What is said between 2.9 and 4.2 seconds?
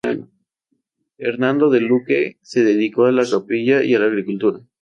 a la capilla y a la